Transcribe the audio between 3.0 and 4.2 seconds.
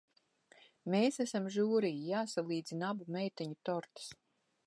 meiteņu tortes.